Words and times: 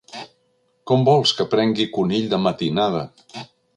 Com 0.91 1.03
vols 1.09 1.33
que 1.41 1.47
prengui 1.51 1.87
conill 1.99 2.25
de 2.33 2.41
matinada? 2.47 3.05